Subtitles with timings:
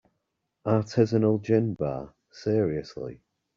[0.65, 3.21] Artisanal gin bar, seriously?!